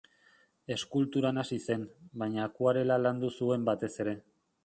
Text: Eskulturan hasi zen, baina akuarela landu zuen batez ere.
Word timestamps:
Eskulturan 0.75 1.39
hasi 1.41 1.59
zen, 1.73 1.83
baina 2.23 2.47
akuarela 2.47 2.99
landu 3.05 3.31
zuen 3.43 3.71
batez 3.71 3.93
ere. 4.07 4.19